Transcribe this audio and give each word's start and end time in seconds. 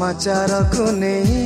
ସୁସମାଚାରକୁ 0.00 0.84
ନେଇ 0.96 1.40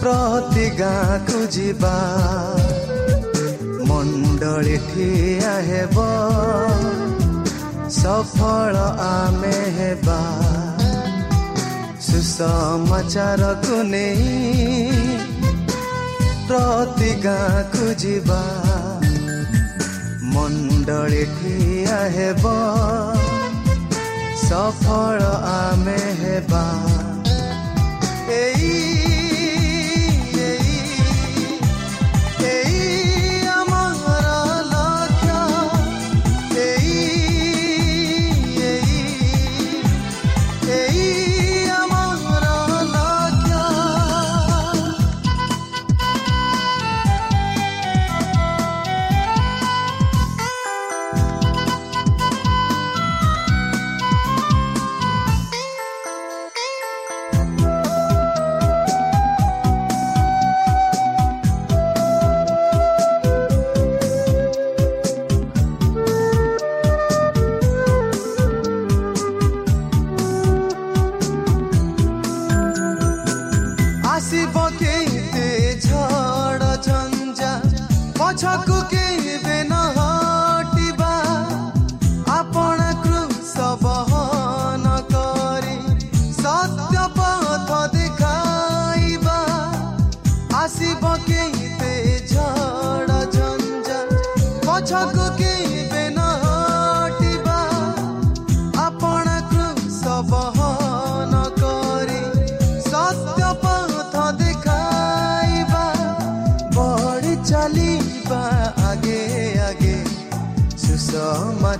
ପ୍ରତି 0.00 0.64
ଗାଁକୁ 0.80 1.38
ଯିବା। 1.54 1.92
ମଣ୍ଡଳୀ 3.88 4.76
ଠିଆ 4.88 5.54
ହେବ 5.68 5.96
ସଫଳ 7.96 8.74
ଆମେ 9.06 9.56
ହେବା। 9.78 10.20
ସୁସମାଚାରକୁ 12.08 13.76
ନେଇ 13.92 14.36
ପ୍ରତି 16.48 17.10
ଗାଁକୁ 17.24 17.86
ଯିବା। 18.04 18.42
ମଣ୍ଡଳୀ 20.34 21.24
ଠିଆ 21.36 21.98
ହେବ 22.18 22.44
ସଫଳ 24.44 25.20
ଆମେ 25.50 26.00
ହେବା 26.44 26.93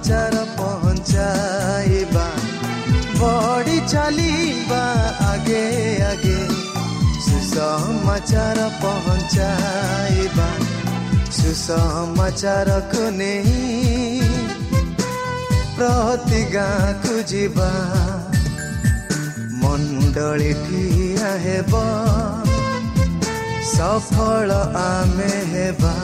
ସୁସମାଚାର 0.04 0.40
ପହଞ୍ଚାଇବା 0.56 2.24
ବଢ଼ି 3.18 3.76
ଚାଲିବା 3.92 4.80
ଆଗେ 5.26 5.62
ଆଗେ 6.08 6.40
ସୁସମାଚାର 7.26 8.66
ପହଞ୍ଚାଇବା 8.82 10.48
ସୁସମାଚାରକୁ 11.38 13.04
ନେଇ 13.16 14.28
ପ୍ରତି 15.78 16.42
ଗାଁକୁ 16.54 17.14
ଯିବା 17.32 17.70
ମଣ୍ଡଳୀ 19.62 20.52
ଠିଆ 20.66 21.30
ହେବ 21.46 21.72
ସଫଳ 23.72 24.50
ଆମେ 24.82 25.32
ହେବା 25.54 25.94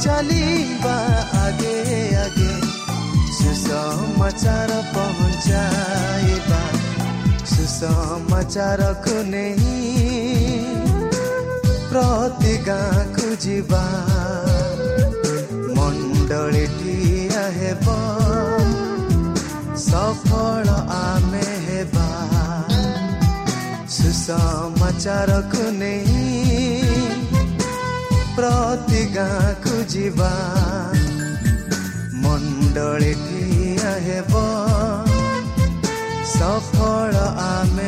चली 0.00 0.64
बा 0.64 0.96
आगे 1.46 2.16
आगे। 2.16 2.52
सुसमाचार 3.32 4.68
पहुँचाएबा। 4.94 6.60
सुसमाचार 7.44 8.80
कुनै 8.80 9.56
प्रति 11.90 12.56
गाँको 12.58 13.36
जीवा। 13.36 13.84
मण्डली 15.76 16.66
ठिया 16.66 17.46
हेब। 17.46 17.86
सफल 19.76 20.68
आमे 20.90 21.48
हेबा। 21.66 22.08
सुसमाचार 23.88 25.30
कुनै 25.30 25.98
ପ୍ରତି 28.38 29.00
ଗାଁକୁ 29.14 29.76
ଯିବା 29.92 30.28
ମଣ୍ଡଳୀଟିଆ 32.22 33.94
ହେବ 34.04 34.42
ସଫଳ 36.34 37.24
ଆମେ 37.46 37.87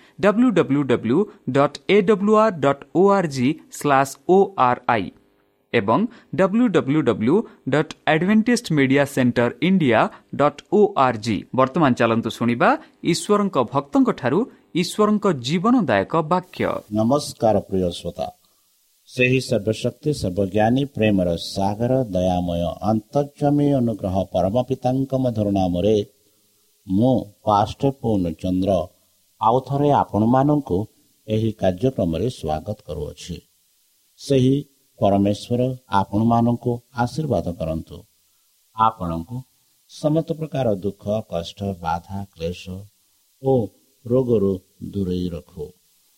W 0.23 0.49
W 0.57 0.83
W 0.87 1.17
dot 1.51 1.77
A 1.89 1.97
W 2.07 2.37
R 2.43 2.59
dot 2.63 2.85
O 2.95 3.03
R 3.15 3.27
G 3.35 3.47
slash 3.73 4.13
O 4.29 4.37
R 4.63 4.81
I 4.89 5.05
ଏବଂ 5.73 5.99
W 6.35 6.65
W 6.75 7.01
W 7.09 7.35
dot 7.73 7.93
Advantage 8.13 8.71
Media 8.77 9.03
Centre 9.11 9.51
India 9.67 10.01
dot 10.35 10.61
O 10.71 10.81
R 11.05 11.19
G 11.25 11.37
ବର୍ତ୍ତମାନ 11.55 11.91
ଚାଲନ୍ତୁ 12.01 12.29
ଶୁଣିବା 12.37 12.69
ଈଶ୍ୱରଙ୍କ 13.13 13.57
ଭକ୍ତଙ୍କଠାରୁ 13.73 14.39
ଈଶ୍ୱରଙ୍କ 14.75 15.25
ଜୀବନଦାୟକ 15.47 16.13
ବାକ୍ୟ 16.31 16.69
ନମସ୍କାର 16.99 17.55
ପ୍ରିୟ 17.69 17.89
ଶ୍ରୋତା 17.97 18.27
ସେହି 19.09 19.39
ସର୍ବଶକ୍ତି 19.43 20.11
ସର୍ବଜ୍ଞାନୀ 20.17 20.83
ପ୍ରେମର 20.95 21.29
ସାଗର 21.45 21.93
ଦୟାମୟ 22.11 22.61
ଅନ୍ତର୍ଜମୀ 22.91 23.67
ଅନୁଗ୍ରହ 23.79 24.15
ପରମ 24.33 24.55
ପିତାଙ୍କ 24.69 25.11
ମଧୁର 25.23 25.47
ନାମରେ 25.57 25.95
ମୁଁ 26.87 27.13
ପାଷ୍ଟ 27.45 27.81
ପୂର୍ଣ୍ଣଚନ୍ଦ୍ର 28.01 28.71
ଆଉ 29.41 29.57
ଥରେ 29.67 29.89
ଆପଣମାନଙ୍କୁ 30.03 30.77
ଏହି 31.27 31.49
କାର୍ଯ୍ୟକ୍ରମରେ 31.61 32.27
ସ୍ୱାଗତ 32.39 32.77
କରୁଅଛି। 32.87 33.37
ସେହି 34.19 34.55
ପରମେଶ୍ୱର 34.99 35.61
ଆପଣମାନଙ୍କୁ 35.99 36.71
ଆଶୀର୍ବାଦ 37.03 37.47
କରନ୍ତୁ। 37.59 37.97
ଆପଣଙ୍କୁ 38.75 39.37
ସମସ୍ତ 39.91 40.29
ପ୍ରକାର 40.39 40.67
ଦୁଃଖ 40.83 41.03
କଷ୍ଟ 41.31 41.59
ବାଧା 41.83 42.19
କ୍ଲେଶ 42.33 42.63
ଓ 43.43 43.53
ରୋଗରୁ 44.05 44.53
ଦୂରେଇ 44.91 45.27
ରଖୁ। 45.29 45.65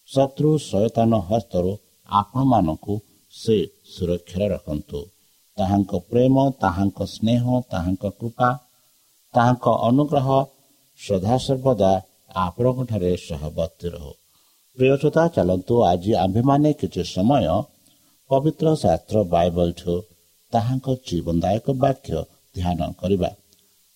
ଶତ୍ରୁ 0.10 0.50
ସୟତାନ 0.70 1.12
ହସ୍ତରୁ 1.30 1.72
ଆପଣମାନଙ୍କୁ 2.10 2.94
ସେ 3.34 3.58
ସୁରକ୍ଷାରେ 3.94 4.48
ରଖନ୍ତୁ। 4.48 5.00
ତାହାଙ୍କ 5.58 5.92
ପ୍ରେମ 6.10 6.36
ତାହାଙ୍କ 6.62 7.00
ସ୍ନେହ 7.06 7.44
ତାହାଙ୍କ 7.72 8.04
କୃପା 8.20 8.50
ତାହାଙ୍କ 9.34 9.66
ଅନୁଗ୍ରହ 9.90 10.28
ସଦାସର୍ବଦା 11.00 11.92
ଆପଣଙ୍କଠାରେ 12.36 13.12
ସହବର୍ତ୍ତୀ 13.22 13.88
ରହୁ 13.96 14.12
ପ୍ରିୟତା 14.78 15.24
ଚାଲନ୍ତୁ 15.36 15.76
ଆଜି 15.86 16.14
ଆମ୍ଭେମାନେ 16.20 16.70
କିଛି 16.80 17.04
ସମୟ 17.10 17.48
ପବିତ୍ର 18.30 18.68
ଶାସ୍ତ୍ର 18.82 19.18
ବାଇବଲଠୁ 19.34 19.94
ତାହାଙ୍କ 20.54 20.88
ଜୀବନଦାୟକ 21.08 21.76
ବାକ୍ୟ 21.84 22.24
ଧ୍ୟାନ 22.56 22.80
କରିବା 23.00 23.30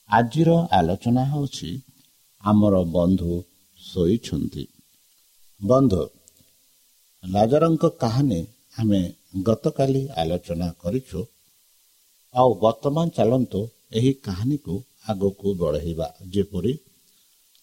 ଆଜିର 0.09 0.49
ଆଲୋଚନା 0.77 1.23
ହେଉଛି 1.31 1.69
ଆମର 2.43 2.75
ବନ୍ଧୁ 2.93 3.31
ଶୋଇଛନ୍ତି 3.81 4.65
ବନ୍ଧୁ 5.61 6.01
ଲାଜରଙ୍କ 7.23 7.83
କାହାଣୀ 7.99 8.41
ଆମେ 8.77 9.01
ଗତକାଲି 9.45 10.03
ଆଲୋଚନା 10.21 10.67
କରିଛୁ 10.81 11.19
ଆଉ 12.33 12.49
ବର୍ତ୍ତମାନ 12.63 13.05
ଚାଲନ୍ତୁ 13.17 13.61
ଏହି 13.97 14.11
କାହାଣୀକୁ 14.25 14.75
ଆଗକୁ 15.09 15.47
ବଢ଼େଇବା 15.59 16.07
ଯେପରି 16.33 16.73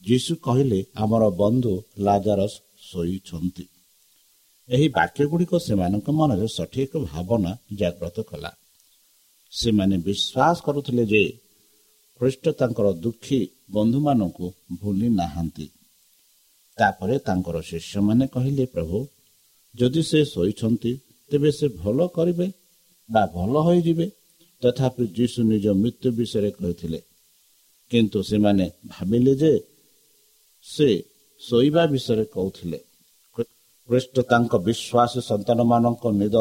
ଯୀଶୁ 0.08 0.36
କହିଲେ 0.36 0.84
ଆମର 0.94 1.28
ବନ୍ଧୁ 1.28 1.82
ଲାଜାରସ 1.98 2.54
ଶୋଇଛନ୍ତି। 2.82 3.64
ଏହି 4.68 4.88
ବାକ୍ୟ 4.88 5.26
ଗୁଡ଼ିକ 5.26 5.52
ସେମାନଙ୍କ 5.58 6.10
ମନରେ 6.10 6.46
ସଠିକ 6.48 6.92
ଭାବନା 7.12 7.52
ଜାଗ୍ରତ 7.74 8.16
କଲା। 8.20 8.50
ସେମାନେ 9.52 9.96
ବିଶ୍ୱାସ 9.98 10.56
କରୁଥିଲେ 10.64 11.04
ଯେ 11.06 11.22
ଖ୍ରୀଷ୍ଟ 12.20 12.44
ତାଙ୍କର 12.48 12.92
ଦୁଃଖୀ 12.92 13.48
ବନ୍ଧୁମାନଙ୍କୁ 13.70 14.46
ଭୁଲି 14.80 15.08
ନାହାନ୍ତି। 15.08 15.66
ତାପରେ 16.78 17.18
ତାଙ୍କର 17.18 17.56
ଶିଷ୍ୟମାନେ 17.60 18.26
କହିଲେ 18.26 18.64
ପ୍ରଭୁ 18.66 19.06
ଯଦି 19.74 20.02
ସେ 20.02 20.24
ଶୋଇଛନ୍ତି 20.24 20.92
ତେବେ 21.30 21.50
ସେ 21.50 21.66
ଭଲ 21.68 22.06
କରିବେ 22.06 22.46
ବା 23.10 23.22
ଭଲ 23.26 23.54
ହୋଇଯିବେ? 23.58 24.06
ତଥାପି 24.62 25.04
ଯୀଶୁ 25.06 25.40
ନିଜ 25.42 25.66
ମୃତ୍ୟୁ 25.82 26.08
ବିଷୟରେ 26.10 26.50
କହିଥିଲେ। 26.50 27.00
କିନ୍ତୁ 27.90 28.18
ସେମାନେ 28.22 28.70
ଭାବିଲେ 28.86 29.34
ଯେ 29.34 29.52
ସେ 30.64 30.88
ଶୋଇବା 31.40 31.82
ବିଷୟରେ 31.92 32.24
କହୁଥିଲେ। 32.34 32.78
ଖ୍ରୀଷ୍ଟ 33.88 34.16
ତାଙ୍କ 34.30 34.52
ବିଶ୍ୱାସ 34.66 35.12
ସନ୍ତାନମାନଙ୍କ 35.30 36.04
ନିଦ 36.20 36.36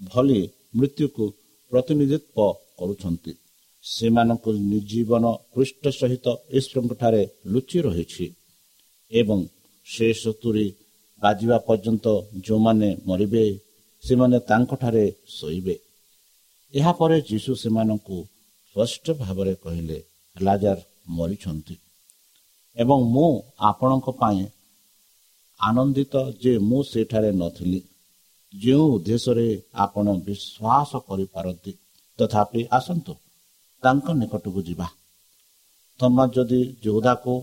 ଭଳି 0.00 0.40
ମୃତ୍ୟୁକୁ 0.78 1.24
ପ୍ରତିନିଧିତ୍ୱ 1.72 2.56
କରୁଛନ୍ତି। 2.78 3.32
ସେମାନଙ୍କ 3.84 4.44
ଜୀବନ 4.92 5.24
ପୃଷ୍ଠ 5.54 5.82
ସହିତ 6.00 6.26
ଈଶ୍ୱରଙ୍କଠାରେ 6.58 7.22
ଲୁଚି 7.52 7.78
ରହିଛି 7.86 8.26
ଏବଂ 9.12 9.38
ସେ 9.86 10.06
ସତୁରି 10.22 10.66
ବାଜିବା 11.22 11.58
ପର୍ଯ୍ୟନ୍ତ 11.58 12.06
ଯେଉଁମାନେ 12.46 12.88
ମରିବେ 13.08 13.44
ସେମାନେ 14.04 14.38
ତାଙ୍କଠାରେ 14.50 15.04
ଶୋଇବେ। 15.36 15.76
ଏହାପରେ 16.74 17.16
ଯୀଶୁ 17.30 17.52
ସେମାନଙ୍କୁ 17.62 18.16
ସ୍ପଷ୍ଟ 18.68 19.06
ଭାବରେ 19.22 19.54
କହିଲେ 19.64 19.98
ଲାଜାର 20.36 20.78
ମରିଛନ୍ତି। 21.16 21.76
ଏବଂ 22.78 22.98
ମୁଁ 23.14 23.30
ଆପଣଙ୍କ 23.60 24.06
ପାଇଁ 24.20 24.40
ଆନନ୍ଦିତ 25.60 26.14
ଯେ 26.42 26.52
ମୁଁ 26.68 26.80
ସେଠାରେ 26.82 27.30
ନଥିଲି। 27.32 27.80
ଯେଉଁ 28.52 28.84
ଉଦ୍ଦେଶ୍ୟରେ 28.94 29.48
ଆପଣ 29.74 30.06
ବିଶ୍ୱାସ 30.26 30.90
କରିପାରନ୍ତି 31.08 31.72
ତଥାପି 32.18 32.60
ଆସନ୍ତୁ 32.70 33.12
ତାଙ୍କ 33.82 34.06
ନିକଟକୁ 34.20 34.60
ଯିବା। 34.62 34.86
ତମା 36.00 36.24
ଯଦି 36.34 36.60
ଯୋଦ୍ଧାକୁ 36.84 37.34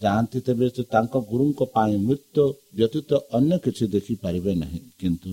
ଯାଆନ୍ତି 0.00 0.38
ତେବେ 0.40 0.66
ସେ 0.74 0.82
ତାଙ୍କ 0.92 1.14
ଗୁରୁଙ୍କ 1.30 1.60
ପାଇଁ 1.74 1.94
ମୃତ୍ୟୁ 2.06 2.44
ବ୍ୟତୀତ 2.74 3.10
ଅନ୍ୟ 3.32 3.54
କିଛି 3.64 3.84
ଦେଖିପାରିବେ 3.86 4.52
ନାହିଁ। 4.54 4.80
କିନ୍ତୁ 4.98 5.32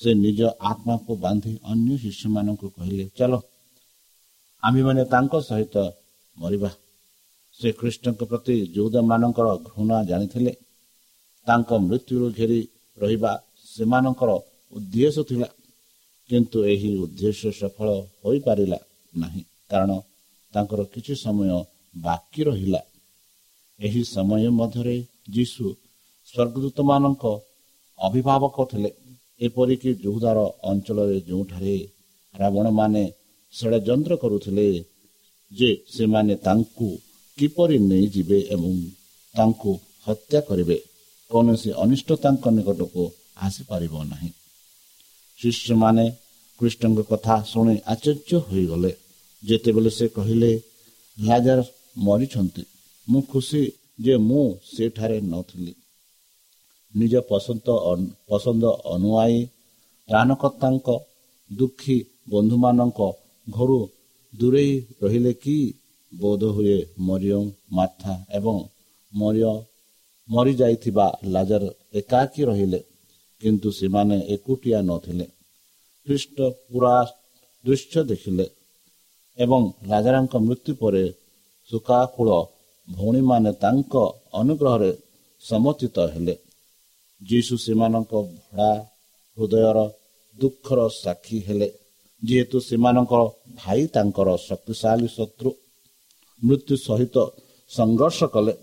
ସେ 0.00 0.10
ନିଜ 0.14 0.40
ଆତ୍ମାକୁ 0.70 1.12
ବାନ୍ଧି 1.16 1.52
ଅନ୍ୟ 1.64 1.92
ଶିଶୁମାନଙ୍କୁ 1.98 2.66
କହିଲେ 2.76 3.04
ଚାଲ 3.18 3.32
ଆମ୍ଭେମାନେ 4.62 5.02
ତାଙ୍କ 5.04 5.32
ସହିତ 5.40 5.76
ମରିବା। 6.36 6.70
ସେ 7.60 7.68
କୃଷ୍ଣଙ୍କ 7.78 8.20
ପ୍ରତି 8.30 8.54
ଯୌଦମାନଙ୍କର 8.76 9.48
ଘୃଣା 9.68 9.98
ଜାଣିଥିଲେ। 10.10 10.52
ତାଙ୍କ 11.46 11.70
ମୃତ୍ୟୁରୁ 11.88 12.26
ଘେରି 12.38 12.60
ରହିବା 12.98 13.32
ସେମାନଙ୍କର 13.66 14.30
ଉଦ୍ଦେଶ୍ୟ 14.72 15.22
ଥିଲା 15.28 15.48
କିନ୍ତୁ 16.30 16.58
ଏହି 16.72 16.90
ଉଦ୍ଦେଶ୍ୟ 17.04 17.48
ସଫଳ 17.60 17.88
ହୋଇପାରିଲା 18.22 18.78
ନାହିଁ 19.14 19.42
କାରଣ 19.70 19.90
ତାଙ୍କର 20.54 20.80
କିଛି 20.94 21.14
ସମୟ 21.24 21.50
ବାକି 21.96 22.40
ରହିଲା। 22.48 22.80
ଏହି 23.80 24.02
ସମୟ 24.14 24.44
ମଧ୍ୟରେ 24.60 24.96
ଯୀଶୁ 25.34 25.64
ସ୍ୱର୍ଗଦୂତମାନଙ୍କ 26.28 27.24
ଅଭିଭାବକ 27.98 28.56
ଥିଲେ। 28.70 28.90
ଏପରିକି 29.40 29.90
ଯୁହୁଦାର 30.04 30.38
ଅଞ୍ଚଳରେ 30.70 31.18
ଯେଉଁଠାରେ 31.28 31.76
ରାବଣମାନେ 32.34 33.04
ଷଡ଼ଯନ୍ତ୍ର 33.54 34.12
କରୁଥିଲେ 34.22 34.66
ଯେ 35.52 35.70
ସେମାନେ 35.88 36.34
ତାଙ୍କୁ 36.46 36.88
କିପରି 37.38 37.76
ନେଇଯିବେ 37.90 38.38
ଏବଂ 38.54 38.74
ତାଙ୍କୁ 39.34 39.72
ହତ୍ୟା 40.06 40.40
କରିବେ 40.40 40.76
କୌଣସି 41.30 41.70
ଅନିଷ୍ଟ 41.82 42.08
ତାଙ୍କ 42.22 42.44
ନିକଟକୁ 42.48 43.02
ଆସିପାରିବ 43.36 43.94
ନାହିଁ। 44.04 44.30
ଶିଷ୍ୟମାନେ 45.38 46.04
କୃଷ୍ଣଙ୍କ 46.60 47.00
କଥା 47.02 47.34
ଶୁଣି 47.42 47.74
ଆଶ୍ଚର୍ଯ୍ୟ 47.86 48.38
ହୋଇଗଲେ। 48.48 48.92
ଯେତେବେଳେ 49.42 49.90
ସେ 49.90 50.06
କହିଲେ 50.08 50.50
ଲାଜାର 51.18 51.60
ମରିଛନ୍ତି 51.98 52.62
ମୁଁ 53.08 53.22
ଖୁସି 53.22 53.62
ଯେ 54.00 54.14
ମୁଁ 54.28 54.44
ସେଠାରେ 54.76 55.18
ନଥିଲି। 55.32 55.72
ନିଜ 56.94 57.14
ପସନ୍ଦ 57.30 57.66
ପସନ୍ଦ 58.28 58.64
ଅନୁଆୟୀ 58.94 59.40
ତ୍ରାଣକର୍ତ୍ତାଙ୍କ 60.08 60.88
ଦୁଃଖୀ 61.50 61.96
ବନ୍ଧୁମାନଙ୍କ 62.30 63.00
ଘରୁ 63.46 63.80
ଦୂରେଇ 64.32 64.74
ରହିଲେ 65.02 65.32
କି 65.34 65.56
ବୋଧ 66.12 66.42
ହୁଏ 66.56 66.78
ମରିୟମ 66.98 67.44
ମାଥା 67.72 68.12
ଏବଂ 68.30 68.56
ମରିୟ 69.12 69.52
ମରିଯାଇଥିବା 70.28 71.06
ଲାଜର 71.24 71.64
ଏକାକୀ 71.94 72.42
ରହିଲେ 72.44 72.80
କିନ୍ତୁ 73.42 73.68
ସେମାନେ 73.72 74.16
ଏକୁଟିଆ 74.34 74.78
ନଥିଲେ। 74.82 75.26
ଖ୍ରୀଷ୍ଟ 76.06 76.36
ପୁରା 76.68 76.96
ଦୃଶ୍ୟ 77.64 78.00
ଦେଖିଲେ 78.04 78.46
ଏବଂ 79.38 79.62
ରାଜାଙ୍କ 79.88 80.34
ମୃତ୍ୟୁ 80.46 80.72
ପରେ 80.74 81.04
ସୁକାକୁଳ 81.70 82.28
ଭଉଣୀମାନେ 82.88 83.52
ତାଙ୍କ 83.62 83.94
ଅନୁଗ୍ରହରେ 84.32 84.90
ସମର୍ଥିତ 85.42 85.96
ହେଲେ। 86.14 86.34
ଯୀଶୁ 87.22 87.54
ସେମାନଙ୍କ 87.56 88.12
ଭଡ଼ା 88.28 88.70
ହୃଦୟର 89.36 89.78
ଦୁଃଖର 90.36 90.80
ସାକ୍ଷୀ 91.02 91.38
ହେଲେ। 91.46 91.68
ଯେହେତୁ 92.22 92.56
ସେମାନଙ୍କ 92.68 93.12
ଭାଇ 93.56 93.82
ତାଙ୍କର 93.94 94.28
ଶକ୍ତିଶାଳୀ 94.48 95.08
ଶତ୍ରୁ 95.16 95.50
ମୃତ୍ୟୁ 96.40 96.74
ସହିତ 96.86 97.16
ସଂଘର୍ଷ 97.70 98.20
କଲେ। 98.34 98.54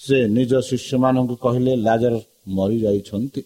ସେ 0.00 0.16
ନିଜ 0.36 0.52
ଶିଷ୍ୟମାନଙ୍କୁ 0.68 1.34
କହିଲେ 1.44 1.72
ଲାଜର 1.86 2.14
ମରିଯାଇଛନ୍ତି। 2.56 3.40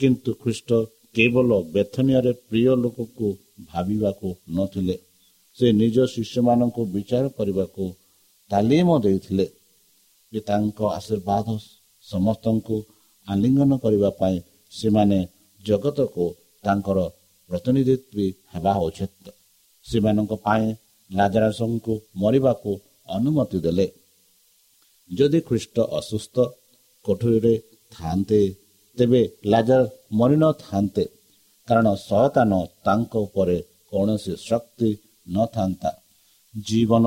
କିନ୍ତୁ 0.00 0.30
ଖ୍ରୀଷ୍ଟ 0.42 0.70
କେବଳ 1.14 1.50
ବେଥନିଆରେ 1.74 2.32
ପ୍ରିୟ 2.48 2.72
ଲୋକକୁ 2.82 3.26
ଭାବିବାକୁ 3.70 4.28
ନଥିଲେ 4.50 4.96
ସେ 5.58 5.66
ନିଜ 5.82 5.96
ଶିଷ୍ୟମାନଙ୍କୁ 6.14 6.82
ବିଚାର 6.94 7.24
କରିବାକୁ 7.38 7.84
ତାଲିମ 8.50 8.88
ଦେଇଥିଲେ। 9.04 9.46
ଯେ 10.32 10.40
ତାଙ୍କ 10.48 10.78
ଆଶୀର୍ବାଦ 10.98 11.46
ସମସ୍ତଙ୍କୁ 12.04 12.76
ଆଲିଙ୍ଗନ 13.26 13.72
କରିବା 13.84 14.10
ପାଇଁ 14.20 14.36
ସେମାନେ 14.72 15.18
ଜଗତକୁ 15.64 16.24
ତାଙ୍କର 16.64 16.98
ପ୍ରତିନିଧିତ୍ୱ 17.50 18.34
ହେବା 18.52 18.72
ଉଚିତ। 18.86 19.24
ସେମାନଙ୍କ 19.86 20.32
ପାଇଁ 20.46 20.66
ଲାଜାରସଙ୍କୁ 21.10 21.94
ମରିବାକୁ 22.16 22.70
ଅନୁମତି 23.08 23.58
ଦେଲେ। 23.64 23.86
ଯଦି 25.10 25.40
ଖ୍ରୀଷ୍ଟ 25.48 25.76
ଅସୁସ୍ଥ 25.98 26.36
କୋଠରୀରେ 27.04 27.54
ଥାନ୍ତେ 27.92 28.40
ତେବେ 28.96 29.22
ଲାଜାର 29.52 29.82
ମରିନଥାନ୍ତେ 30.12 31.04
କାରଣ 31.68 31.86
ସୟତାନ 32.08 32.52
ତାଙ୍କ 32.84 33.12
ଉପରେ 33.26 33.58
କୌଣସି 33.90 34.32
ଶକ୍ତି 34.48 34.90
ନଥାନ୍ତା 35.28 35.90
ଜୀବନ 36.54 37.06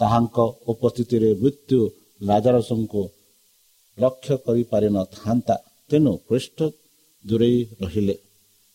ତାହାଙ୍କ 0.00 0.38
ଉପସ୍ଥିତିରେ 0.72 1.30
ମୃତ୍ୟୁ 1.42 1.80
ଲାଜାରସଙ୍କୁ 2.20 3.02
ଲକ୍ଷ୍ୟ 3.98 4.34
କରିପାରିନଥାନ୍ତା 4.46 5.56
ତେଣୁ 5.90 6.12
ଖ୍ରୀଷ୍ଟ 6.28 6.58
ଦୂରେଇ 7.24 7.58
ରହିଲେ। 7.82 8.16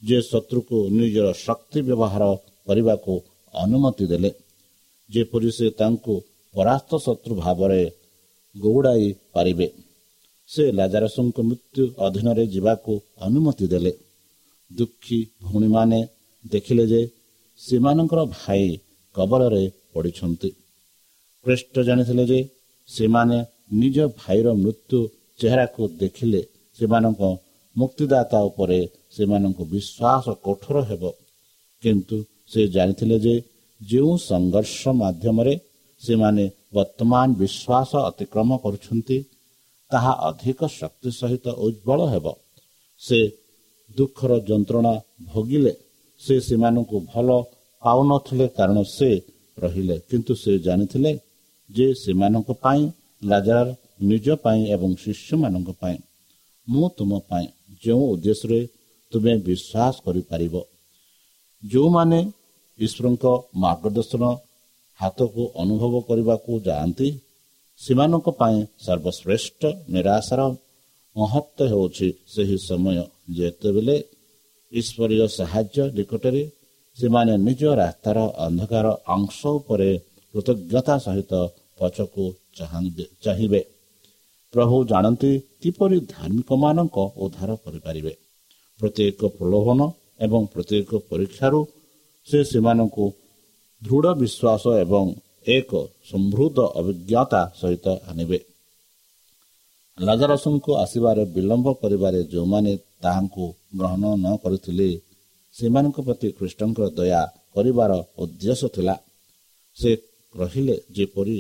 ଯେ 0.02 0.18
ଶତ୍ରୁକୁ 0.22 0.78
ନିଜର 0.98 1.28
ଶକ୍ତି 1.46 1.80
ବ୍ୟବହାର 1.88 2.24
କରିବାକୁ 2.68 3.14
ଅନୁମତି 3.54 4.06
ଦେଲେ। 4.12 4.32
ଯେପରି 5.10 5.50
ସେ 5.58 5.68
ତାଙ୍କୁ 5.80 6.16
ପରାସ୍ତ 6.54 6.92
ଶତ୍ରୁ 7.06 7.34
ଭାବରେ 7.36 7.82
ଗୌଡ଼ାଇ 8.56 9.08
ପାରିବେ 9.34 9.68
ସେ 10.50 10.64
ଲାଜାରସଙ୍କ 10.72 11.38
ମୃତ୍ୟୁ 11.50 11.84
ଅଧୀନରେ 12.06 12.44
ଯିବାକୁ 12.54 12.94
ଅନୁମତି 13.20 13.66
ଦେଲେ। 13.74 13.94
ଦୁଃଖୀ 14.72 15.20
ଭଉଣୀମାନେ 15.44 16.00
ଦେଖିଲେ 16.46 16.86
ଯେ 16.92 17.02
ସେମାନଙ୍କର 17.60 18.20
ଭାଇ 18.38 18.66
କବଳରେ 19.16 19.64
ପଡ଼ିଛନ୍ତି। 19.94 20.50
ଖ୍ରୀଷ୍ଟ 21.46 21.76
ଜାଣିଥିଲେ 21.88 22.24
ଯେ 22.32 22.40
ସେମାନେ 22.90 23.38
ନିଜ 23.82 23.98
ଭାଇର 24.22 24.48
ମୃତ୍ୟୁ 24.64 25.00
ଚେହେରାକୁ 25.40 25.82
ଦେଖିଲେ 26.02 26.42
ସେମାନଙ୍କ 26.80 27.22
ମୁକ୍ତିଦାତା 27.76 28.40
ଉପରେ 28.50 28.80
ସେମାନଙ୍କୁ 29.16 29.64
ବିଶ୍ୱାସ 29.74 30.26
କଠୋର 30.46 30.78
ହେବ। 30.90 31.04
କିନ୍ତୁ 31.84 32.18
ସେ 32.52 32.62
ଜାଣିଥିଲେ 32.68 33.18
ଯେ 33.26 33.36
ଯେଉଁ 33.82 34.14
ସଂଘର୍ଷ 34.30 34.82
ମାଧ୍ୟମରେ 35.02 35.54
ସେମାନେ 36.02 36.46
ବର୍ତ୍ତମାନ 36.74 37.28
ବିଶ୍ୱାସ 37.42 37.92
ଅତିକ୍ରମ 38.10 38.50
କରୁଛନ୍ତି 38.64 39.18
ତାହା 39.92 40.14
ଅଧିକ 40.30 40.60
ଶକ୍ତି 40.80 41.10
ସହିତ 41.20 41.46
ଉଜ୍ଜଳ 41.66 42.00
ହେବ। 42.14 42.26
ସେ 43.02 43.20
ଦୁଃଖର 43.98 44.32
ଯନ୍ତ୍ରଣା 44.50 44.94
ଭୋଗିଲେ 45.26 45.74
ସେ 46.22 46.36
ସେମାନଙ୍କୁ 46.48 46.98
ଭଲ 47.12 47.30
ପାଉନଥିଲେ 47.84 48.48
କାରଣ 48.58 48.78
ସେ 48.98 49.10
ରହିଲେ। 49.58 49.96
କିନ୍ତୁ 50.10 50.34
ସେ 50.44 50.52
ଜାଣିଥିଲେ 50.60 51.12
ଯେ 51.70 51.88
ସେମାନଙ୍କ 52.04 52.50
ପାଇଁ 52.64 52.82
ଲାଜାର 53.24 53.68
ନିଜ 54.10 54.28
ପାଇଁ 54.44 54.62
ଏବଂ 54.76 54.92
ଶିଷ୍ୟମାନଙ୍କ 55.04 55.70
ପାଇଁ 55.82 55.98
ମୁଁ 56.68 56.86
ତୁମ 56.98 57.12
ପାଇଁ 57.30 57.46
ଯେଉଁ 57.84 58.04
ଉଦ୍ଦେଶ୍ୟରେ 58.14 58.62
ତୁମେ 59.12 59.34
ବିଶ୍ୱାସ 59.48 59.94
କରିପାରିବ। 60.06 60.56
ଯେଉଁମାନେ 61.64 62.20
ଈଶ୍ୱରଙ୍କ 62.86 63.26
ମାର୍ଗଦର୍ଶନ 63.64 64.24
ହାତକୁ 65.00 65.42
ଅନୁଭବ 65.64 65.94
କରିବାକୁ 66.08 66.52
ଯାଆନ୍ତି 66.68 67.08
ସେମାନଙ୍କ 67.82 68.28
ପାଇଁ 68.40 68.58
ସର୍ବଶ୍ରେଷ୍ଠ 68.86 69.62
ନିରାଶାର 69.94 70.42
ମହତ୍ଵ 71.16 71.60
ହେଉଛି 71.72 72.08
ସେହି 72.34 72.58
ସମୟ 72.68 72.98
ଯେତେବେଳେ 73.38 73.96
ଈଶ୍ୱରୀୟ 74.72 75.26
ସାହାଯ୍ୟ 75.38 75.84
ନିକଟରେ 75.98 76.44
ସେମାନେ 76.98 77.34
ନିଜ 77.48 77.62
ରାସ୍ତାର 77.82 78.18
ଅନ୍ଧକାର 78.46 78.88
ଅଂଶ 79.16 79.40
ଉପରେ 79.58 79.90
କୃତଜ୍ଞତା 80.34 80.96
ସହିତ 81.06 81.34
ପଛକୁ 81.80 82.26
ଚାହିଁବେ। 83.24 83.62
ପ୍ରଭୁ 84.54 84.76
ଜାଣନ୍ତି 84.92 85.32
କିପରି 85.62 85.98
ଧାର୍ମିକମାନଙ୍କ 86.14 86.98
ଉଦ୍ଧାର 87.24 87.50
କରିପାରିବେ। 87.64 88.14
ପ୍ରତ୍ୟେକ 88.80 89.20
ପ୍ରଲୋଭନ 89.38 89.80
ଏବଂ 90.26 90.42
ପ୍ରତ୍ୟେକ 90.54 90.90
ପରୀକ୍ଷାରୁ 91.10 91.60
ସେ 92.30 92.40
ସେମାନଙ୍କୁ 92.52 93.06
ଦୃଢ଼ 93.82 94.12
ବିଶ୍ୱାସ 94.22 94.64
ଏବଂ 94.84 95.06
ଏକ 95.58 95.72
ସମୃଦ୍ଧ 96.10 96.58
ଅଭିଜ୍ଞତା 96.80 97.42
ସହିତ 97.60 97.86
ଆଣିବେ। 98.10 98.40
ଲାଜାରସଙ୍କୁ 99.98 100.72
ଆସିବାରେ 100.84 101.24
ବିଳମ୍ବ 101.36 101.68
କରିବାରେ 101.82 102.20
ଯେଉଁମାନେ 102.32 102.72
ତାହାଙ୍କୁ 103.04 103.46
ଗ୍ରହଣ 103.78 104.04
ନ 104.16 104.26
କରିଥିଲେ 104.44 104.90
ସେମାନଙ୍କ 105.56 105.98
ପ୍ରତି 106.08 106.28
ଖ୍ରୀଷ୍ଟଙ୍କର 106.38 106.86
ଦୟା 106.98 107.22
କରିବାର 107.56 107.92
ଉଦ୍ଦେଶ୍ୟ 108.18 108.68
ଥିଲା। 108.76 108.96
ସେ 109.78 109.92
ରହିଲେ 110.36 110.76
ଯେପରି 110.96 111.38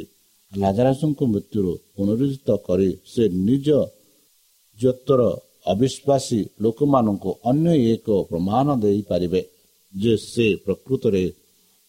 ଲାଜାରସଙ୍କ 0.52 1.20
ମୃତ୍ୟୁରୁ 1.34 1.72
ପୁନରୁଦ୍ଧିତ 1.96 2.50
କରି 2.68 2.90
ସେ 3.06 3.24
ନିଜ 3.48 3.68
ଜ୍ୟୋତର 4.80 5.22
ଅବିଶ୍ୱାସୀ 5.74 6.40
ଲୋକମାନଙ୍କୁ 6.62 7.32
ଅନ୍ୟ 7.52 7.74
ଏକ 7.94 8.08
ପ୍ରମାଣ 8.30 8.68
ଦେଇପାରିବେ। 8.84 9.42
ଯେ 9.94 10.14
ସେ 10.32 10.48
ପ୍ରକୃତରେ 10.66 11.24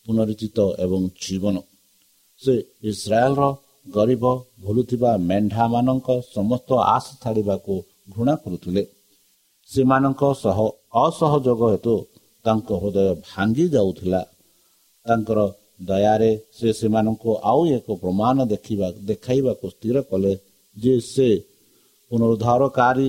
ପୁନରୁଚିତ 0.07 0.59
ଏବଂ 0.85 1.03
ଜୀବନ 1.23 1.57
ସେ 2.43 2.55
ଇସ୍ରାଏଲର 2.83 3.43
ଗରିବ 3.87 4.25
ଭୁଲୁଥିବା 4.65 5.11
ମେଣ୍ଢାମାନଙ୍କ 5.29 6.09
ସମସ୍ତ 6.35 6.71
ଆଶ 6.97 7.07
ଛାଡ଼ିବାକୁ 7.23 7.75
ଘୃଣା 8.15 8.35
କରୁଥିଲେ। 8.45 8.83
ସେମାନଙ୍କ 9.71 10.23
ସହ 10.43 10.59
ଅସହଯୋଗ 11.05 11.61
ହେତୁ 11.73 11.95
ତାଙ୍କ 12.45 12.69
ହୃଦୟ 12.83 13.09
ଭାଙ୍ଗି 13.29 13.67
ଯାଉଥିଲା। 13.75 14.21
ତାଙ୍କର 15.07 15.41
ଦୟାରେ 15.89 16.31
ସେ 16.59 16.69
ସେମାନଙ୍କୁ 16.73 17.31
ଆଉ 17.51 17.61
ଏକ 17.77 17.87
ପ୍ରମାଣ 18.03 18.37
ଦେଖିବା 18.53 18.87
ଦେଖାଇବାକୁ 19.09 19.67
ସ୍ଥିର 19.75 19.97
କଲେ 20.11 20.33
ଯେ 20.77 20.95
ସେ 21.13 21.29
ପୁନରୁଦ୍ଧାରକାରୀ 22.11 23.09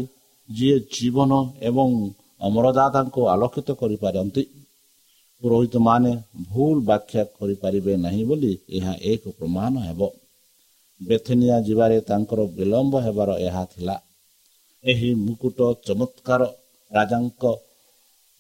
ଯିଏ 0.50 0.78
ଜୀବନ 0.96 1.32
ଏବଂ 1.62 1.90
ଅମରଦାତାଙ୍କୁ 2.42 3.22
ଆଲୋକିତ 3.34 3.70
କରିପାରନ୍ତି। 3.82 4.44
ପୁରୋହିତମାନେ 5.42 6.12
ଭୁଲ 6.50 6.76
ବ୍ୟାଖ୍ୟା 6.80 7.24
କରିପାରିବେ 7.38 7.94
ନାହିଁ 7.98 8.24
ବୋଲି 8.26 8.54
ଏହା 8.70 8.94
ଏକ 9.12 9.24
ପ୍ରମାଣ 9.38 9.74
ହେବ। 9.88 10.02
ବେଥନିଆ 11.02 11.56
ଯିବାରେ 11.60 11.98
ତାଙ୍କର 12.02 12.40
ବିଳମ୍ବ 12.58 12.94
ହେବାର 13.06 13.30
ଏହା 13.48 13.64
ଥିଲା। 13.66 13.96
ଏହି 14.84 15.10
ମୁକୁଟ 15.26 15.60
ଚମତ୍କାର 15.88 16.42
ରାଜାଙ୍କ 16.92 17.44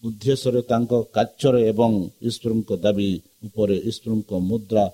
ଉଦ୍ଦେଶ୍ୟରେ 0.03 0.62
ତାଙ୍କ 0.62 0.91
କାର୍ଯ୍ୟରେ 1.15 1.62
ଏବଂ 1.72 1.91
ଈଶ୍ୱରଙ୍କ 2.22 2.70
ଦାବି 2.84 3.10
ଉପରେ 3.43 3.75
ଈଶ୍ୱରଙ୍କ 3.89 4.31
ମୁଦ୍ରା 4.50 4.86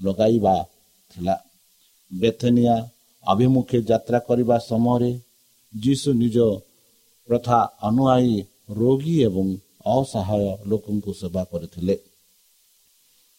ଲଗାଇବା 0.00 0.54
ଥିଲା। 1.10 1.36
ବେଥନିଆ 2.12 2.74
ଅଭିମୁଖେ 3.24 3.78
ଯାତ୍ରା 3.82 4.18
କରିବା 4.18 4.56
ସମୟରେ 4.70 5.12
ଯୀଶୁ 5.74 6.10
ନିଜ 6.12 6.36
ପ୍ରଥା 7.28 7.58
ଅନୁଆୟୀ 7.82 8.36
ରୋଗୀ 8.70 9.16
ଏବଂ 9.24 9.46
ଅସହାୟ 9.86 10.46
ଲୋକଙ୍କୁ 10.66 11.12
ସେବା 11.12 11.44
କରିଥିଲେ। 11.44 11.98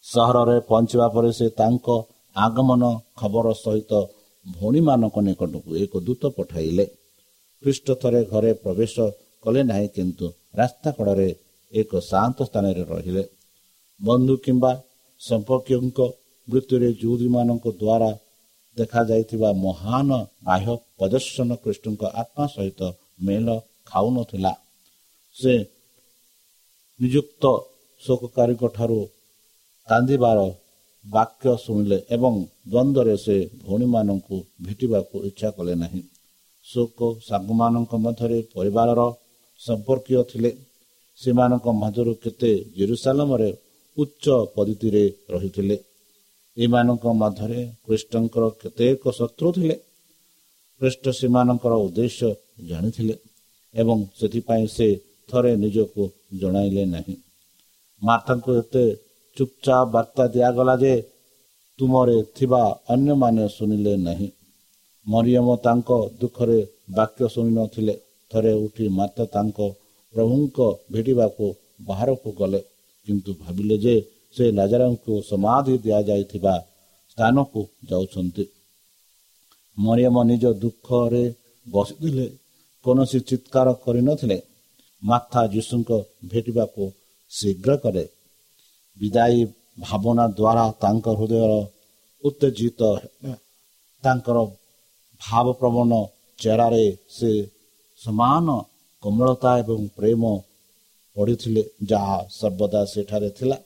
ସହରରେ 0.04 0.60
ପହଞ୍ଚିବା 0.60 1.08
ପରେ 1.08 1.32
ସେ 1.32 1.48
ତାଙ୍କ 1.48 1.86
ଆଗମନ 2.36 2.82
ଖବର 3.16 3.52
ସହିତ 3.52 3.92
ଭଉଣୀମାନଙ୍କ 4.46 5.16
ନିକଟକୁ 5.20 5.76
ଏକ 5.76 5.92
ଦୂତ 6.00 6.22
ପଠାଇଲେ। 6.28 6.84
ଖ୍ରୀଷ୍ଟ 7.62 7.94
ଥରେ 8.02 8.24
ଘରେ 8.24 8.52
ପ୍ରବେଶ 8.52 8.94
କଲେ 9.44 9.62
ନାହିଁ 9.62 9.88
କିନ୍ତୁ 9.88 10.26
ରାସ୍ତା 10.54 10.90
କଡ଼ରେ 10.90 11.34
ଏକ 11.72 12.00
ଶାନ୍ତ 12.00 12.38
ସ୍ଥାନରେ 12.44 12.82
ରହିଲେ। 12.84 13.24
ବନ୍ଧୁ 14.02 14.36
କିମ୍ବା 14.36 14.72
ସମ୍ପର୍କୀୟଙ୍କ 15.20 15.98
ମୃତ୍ୟୁରେ 16.48 16.88
ଯୁଦୀମାନଙ୍କ 17.02 17.66
ଦ୍ୱାରା 17.82 18.10
ଦେଖାଯାଇଥିବା 18.76 19.52
ମହାନ 19.52 20.10
ବାହ୍ୟ 20.44 20.76
ପ୍ରଦର୍ଶନ 20.98 21.54
ଖ୍ରୀଷ୍ଟଙ୍କ 21.54 22.02
ଆତ୍ମା 22.04 22.46
ସହିତ 22.46 22.80
ମେଳ 23.20 23.58
ଖାଉନଥିଲା। 23.86 24.52
ସେ 25.36 25.52
ନିଯୁକ୍ତ 27.02 27.44
ଶୋକକାରୀଙ୍କ 28.02 28.62
ଠାରୁ 28.76 29.00
କାନ୍ଦିବାର 29.88 30.38
ବାକ୍ୟ 31.04 31.46
ଶୁଣିଲେ 31.64 31.98
ଏବଂ 32.16 32.34
ଦ୍ୱନ୍ଦ୍ୱରେ 32.72 33.14
ସେ 33.24 33.36
ଭଉଣୀମାନଙ୍କୁ 33.64 34.36
ଭେଟିବାକୁ 34.66 35.16
ଇଚ୍ଛା 35.28 35.48
କଲେ 35.56 35.74
ନାହିଁ। 35.74 36.02
ଶୋକ 36.66 36.98
ସାଙ୍ଗମାନଙ୍କ 37.28 37.92
ମଧ୍ୟରେ 38.04 38.38
ପରିବାରର 38.54 39.00
ସମ୍ପର୍କୀୟ 39.60 40.22
ଥିଲେ। 40.30 40.50
ସେମାନଙ୍କ 41.20 41.66
ମଧ୍ୟରୁ 41.82 42.12
କେତେ 42.14 42.52
ଜେରୁସାଲମରେ 42.76 43.50
ଉଚ୍ଚ 43.96 44.24
ପଦ୍ଧତିରେ 44.54 45.04
ରହିଥିଲେ। 45.30 45.76
ଏମାନଙ୍କ 46.56 47.04
ମଧ୍ୟରେ 47.12 47.60
ଖ୍ରୀଷ୍ଟଙ୍କର 47.84 48.44
କେତେକ 48.62 49.02
ଶତ୍ରୁ 49.18 49.48
ଥିଲେ। 49.52 49.76
ଖ୍ରୀଷ୍ଟ 50.80 51.04
ସେମାନଙ୍କର 51.10 51.74
ଉଦ୍ଦେଶ୍ୟ 51.86 52.28
ଜାଣିଥିଲେ 52.68 53.14
ଏବଂ 53.74 53.98
ସେଥିପାଇଁ 54.20 54.66
ସେ 54.76 54.88
ଥରେ 55.32 55.52
ନିଜକୁ 55.56 56.02
ଜଣାଇଲେ 56.40 56.84
ନାହିଁ। 56.86 57.16
ମାତାଙ୍କୁ 58.02 58.50
ଏତେ 58.58 58.84
ଚୁପଚାପ 59.36 59.84
ବାର୍ତ୍ତା 59.90 60.24
ଦିଆଗଲା 60.26 60.74
ଯେ 60.76 60.94
ତୁମରେ 61.78 62.16
ଥିବା 62.36 62.62
ଅନ୍ୟମାନେ 62.88 63.48
ଶୁଣିଲେ 63.48 63.96
ନାହିଁ। 63.96 64.28
ମରିୟମ 65.06 65.56
ତାଙ୍କ 65.56 65.90
ଦୁଃଖରେ 66.20 66.58
ବାକ୍ୟ 66.90 67.28
ଶୁଣିନଥିଲେ। 67.28 67.94
ଥରେ 68.30 68.52
ଉଠି 68.64 68.88
ମାତା 68.88 69.24
ତାଙ୍କ 69.24 69.58
ପ୍ରଭୁଙ୍କ 70.14 70.58
ଭେଟିବାକୁ 70.92 71.46
ବାହାରକୁ 71.82 72.28
ଗଲେ। 72.32 72.60
କିନ୍ତୁ 73.08 73.30
ଭାବିଲେ 73.40 73.76
ଯେ 73.78 73.94
ସେ 74.36 74.44
ଲାଜାରଙ୍କୁ 74.52 75.12
ସମାଧି 75.22 75.74
ଦିଆଯାଇଥିବା 75.78 76.54
ସ୍ଥାନକୁ 77.12 77.60
ଯାଉଛନ୍ତି। 77.90 78.44
ମରିୟମ 79.78 80.16
ନିଜ 80.22 80.44
ଦୁଃଖରେ 80.62 81.24
ବସିଥିଲେ। 81.66 82.26
କୌଣସି 82.84 83.18
ଚିତ୍କାର 83.20 83.68
କରିନଥିଲେ। 83.84 84.38
ମାଥା 85.02 85.40
ଯୀଶୁଙ୍କ 85.52 85.90
ଭେଟିବାକୁ 86.30 86.82
ଶୀଘ୍ର 87.30 87.70
କରେ 87.84 88.04
ବିଦାୟୀ 88.96 89.40
ଭାବନା 89.84 90.24
ଦ୍ୱାରା 90.38 90.64
ତାଙ୍କ 90.82 91.06
ହୃଦୟର 91.18 91.52
ଉତ୍ତେଜିତ। 92.24 92.80
ତାଙ୍କର 94.02 94.38
ଭାବପ୍ରବଣ 95.20 95.92
ଚେରାରେ 96.38 96.86
ସେ 97.16 97.30
ସମାନ 98.00 98.46
କୋମଳତା 99.02 99.52
ଏବଂ 99.62 99.80
ପ୍ରେମ 99.98 100.22
ପଢ଼ିଥିଲେ 101.16 101.62
ଯାହା 101.90 102.18
ସର୍ବଦା 102.30 102.80
ସେଠାରେ 102.92 103.30
ଥିଲା 103.38 103.56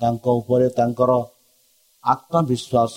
ତାଙ୍କ 0.00 0.24
ଉପରେ 0.40 0.66
ତାଙ୍କର 0.78 1.12
ଆତ୍ମବିଶ୍ୱାସ 2.04 2.96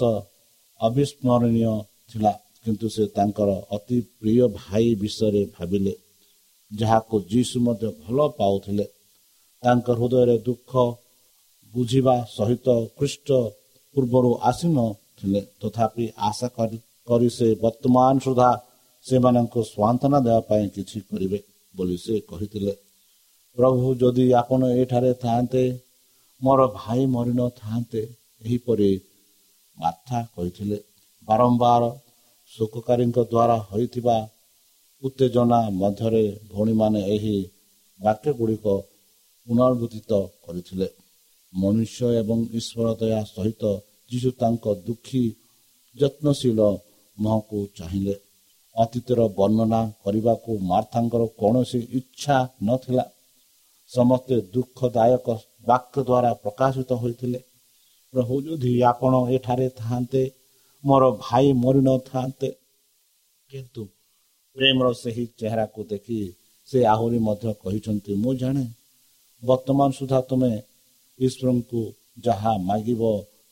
ଅବିସ୍ମରଣୀୟ 0.79 1.73
ଥିଲା 2.09 2.33
କିନ୍ତୁ 2.63 2.87
ସେ 2.95 3.03
ତାଙ୍କର 3.17 3.49
ଅତି 3.75 3.97
ପ୍ରିୟ 4.19 4.43
ଭାଇ 4.59 4.87
ବିଷୟରେ 4.95 5.41
ଭାବିଲେ 5.57 5.93
ଯାହାକୁ 6.71 7.15
ଯୀଶୁ 7.31 7.57
ମଧ୍ୟ 7.59 7.87
ଭଲ 8.03 8.17
ପାଉଥିଲେ। 8.39 8.85
ତାଙ୍କ 9.63 9.87
ହୃଦୟରେ 9.99 10.35
ଦୁଃଖ 10.37 10.71
ବୁଝିବା 11.73 12.15
ସହିତ 12.29 12.67
ଖ୍ରୀଷ୍ଟ 12.97 13.29
ପୂର୍ବରୁ 13.95 14.31
ଆସିନଥିଲେ। 14.49 15.41
ତଥାପି 15.61 16.05
ଆଶା 16.29 16.47
କରି 16.47 16.77
କରି 17.07 17.29
ସେ 17.29 17.47
ବର୍ତ୍ତମାନ 17.63 18.13
ସୁଦ୍ଧା 18.19 18.49
ସେମାନଙ୍କୁ 19.05 19.61
ସ୍ୱାନ୍ତନା 19.63 20.19
ଦେବା 20.19 20.41
ପାଇଁ 20.49 20.65
କିଛି 20.75 20.97
କରିବେ 21.09 21.39
ବୋଲି 21.75 21.97
ସେ 21.97 22.15
କହିଥିଲେ। 22.29 22.73
ପ୍ରଭୁ 23.57 23.85
ଯଦି 23.95 24.25
ଆପଣ 24.33 24.61
ଏଠାରେ 24.81 25.11
ଥାଆନ୍ତେ 25.13 25.63
ମୋର 26.41 26.59
ଭାଇ 26.79 27.01
ମରିନଥାନ୍ତେ 27.05 28.01
ଏହିପରି 28.45 28.91
ମାଥା 29.77 30.19
କହିଥିଲେ। 30.35 30.77
ବାରମ୍ବାର 31.27 31.83
ଶୋକକାରୀଙ୍କ 32.51 33.17
ଦ୍ୱାରା 33.31 33.57
ହୋଇଥିବା 33.69 34.17
ଉତ୍ତେଜନା 35.03 35.69
ମଧ୍ୟରେ 35.69 36.23
ଭଉଣୀମାନେ 36.51 37.01
ଏହି 37.05 37.37
ବାକ୍ୟ 38.01 38.31
ଗୁଡ଼ିକ 38.33 38.65
ପୁନର୍ବୁଦ୍ଧିତ 39.47 40.11
କରିଥିଲେ। 40.45 40.87
ମନୁଷ୍ୟ 41.53 42.05
ଏବଂ 42.21 42.39
ଈଶ୍ୱର 42.59 42.87
ଦୟା 42.99 43.21
ସହିତ 43.25 43.63
ଯୀଶୁ 44.11 44.31
ତାଙ୍କ 44.31 44.65
ଦୁଃଖୀ 44.87 45.23
ଯତ୍ନଶୀଳ 45.95 46.59
ମୁହଁକୁ 47.17 47.59
ଚାହିଁଲେ। 47.77 48.15
ଅତୀତର 48.75 49.19
ବର୍ଣ୍ଣନା 49.27 49.81
କରିବାକୁ 50.03 50.51
ମାର୍ଥାଙ୍କର 50.61 51.23
କୌଣସି 51.39 51.79
ଇଚ୍ଛା 51.91 52.37
ନଥିଲା। 52.63 53.05
ସମସ୍ତେ 53.91 54.35
ଦୁଃଖଦାୟକ 54.53 55.27
ବାକ୍ୟ 55.67 55.99
ଦ୍ୱାରା 56.03 56.31
ପ୍ରକାଶିତ 56.33 56.89
ହୋଇଥିଲେ। 56.93 57.39
ପ୍ରଭୁ 58.13 58.35
ଯଦି 58.41 58.73
ଆପଣ 58.83 59.13
ଏଠାରେ 59.29 59.67
ଥାଆନ୍ତେ 59.69 60.23
ମୋର 60.83 61.03
ଭାଇ 61.23 61.47
ମରିନଥାନ୍ତେ। 61.63 62.49
କିନ୍ତୁ 63.49 63.83
ପ୍ରେମର 64.57 64.87
ସେହି 65.01 65.23
ଚେହେରାକୁ 65.39 65.81
ଦେଖି 65.91 66.19
ସେ 66.69 66.79
ଆହୁରି 66.93 67.19
ମଧ୍ୟ 67.27 67.51
କହିଛନ୍ତି 67.63 68.13
ମୁଁ 68.23 68.33
ଜାଣେ 68.41 68.65
ବର୍ତ୍ତମାନ 69.43 69.89
ସୁଦ୍ଧା 69.97 70.19
ତୁମେ 70.29 70.51
ଈଶ୍ୱରଙ୍କୁ 71.19 71.81
ଯାହା 72.25 72.53
ମାଗିବ 72.69 73.01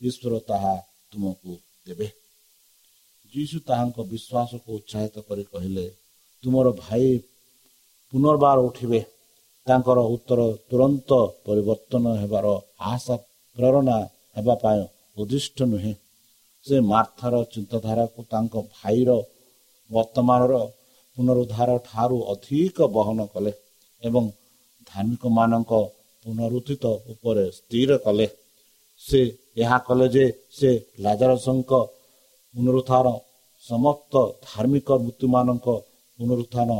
ଈଶ୍ୱର 0.08 0.34
ତାହା 0.48 0.74
ତୁମକୁ 1.10 1.52
ଦେବେ। 1.86 2.08
ଯୀଶୁ 3.32 3.56
ତାହାଙ୍କ 3.68 3.98
ବିଶ୍ୱାସକୁ 4.12 4.68
ଉତ୍ସାହିତ 4.78 5.16
କରି 5.28 5.44
କହିଲେ 5.52 5.86
ତୁମର 6.44 6.66
ଭାଇ 6.82 7.06
ପୁନର୍ବାର 8.12 8.58
ଉଠିବେ। 8.68 9.00
ତାଙ୍କର 9.66 9.98
ଉତ୍ତର 10.14 10.40
ତୁରନ୍ତ 10.70 11.10
ପରିବର୍ତ୍ତନ 11.46 12.04
ହେବାର 12.22 12.46
ଆଶା 12.92 13.16
ପ୍ରେରଣା 13.56 13.98
ହେବା 14.36 14.54
ପାଇଁ 14.64 14.82
ଉଦ୍ଦିଷ୍ଟ 15.20 15.58
ନୁହେଁ। 15.72 15.94
ସେ 16.66 16.76
ମାର୍ଥାର 16.90 17.34
ଚିନ୍ତାଧାରାକୁ 17.54 18.20
ତାଙ୍କ 18.32 18.54
ଭାଇର 18.76 19.10
ବର୍ତ୍ତମାନର 19.90 20.54
ପୁନରୁଦ୍ଧାର 21.16 21.70
ଠାରୁ 21.88 22.18
ଅଧିକ 22.32 22.78
ବହନ 22.96 23.18
କଲେ 23.34 23.52
ଏବଂ 24.02 24.24
ଧାର୍ମିକମାନଙ୍କ 24.90 25.72
ପୁନରୁଦ୍ଧିତ 26.24 26.84
ଉପରେ 27.12 27.44
ସ୍ଥିର 27.58 27.90
କଲେ। 28.04 28.26
ସେ 29.00 29.20
ଏହା 29.62 29.78
କଲେ 29.86 30.06
ଯେ 30.14 30.24
ସେ 30.58 30.70
ଲାଜାରସଙ୍କ 31.04 31.72
ପୁନରୁତ୍ଥାନ 32.54 33.06
ସମସ୍ତ 33.64 34.14
ଧାର୍ମିକ 34.48 34.88
ମୃତ୍ୟୁମାନଙ୍କ 35.04 35.66
ପୁନରୁତ୍ଥାନ 36.18 36.70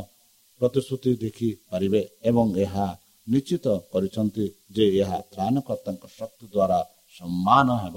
ପ୍ରତିଶ୍ରୁତି 0.61 1.11
ଦେଖିପାରିବେ 1.22 2.01
ଏବଂ 2.29 2.46
ଏହା 2.64 2.87
ନିଶ୍ଚିତ 3.27 3.66
କରିଛନ୍ତି 3.92 4.44
ଯେ 4.77 4.85
ଏହା 5.01 5.18
ତ୍ରାଣକର୍ତ୍ତାଙ୍କ 5.33 6.05
ଶକ୍ତି 6.18 6.46
ଦ୍ୱାରା 6.55 6.81
ସମ୍ମାନ 7.16 7.68
ହେବ। 7.83 7.96